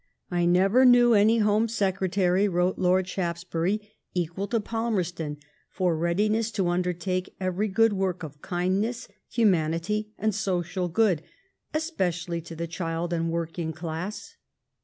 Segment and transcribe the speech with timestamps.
[0.31, 5.37] "I never knew any Home Secre tary," wrote Lord Shaftesbury, "equal to Palmerston
[5.69, 11.19] for readiness to undertake every good work of kindness, humanity^ and social good^
[11.75, 14.37] especially to the child and the working class.